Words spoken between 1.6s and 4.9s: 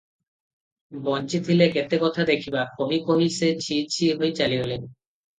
କେତେକଥା ଦେଖିବା- କହି କହି ସେ ଛି-ଛି ହୋଇ ଚାଲିଗଲେ।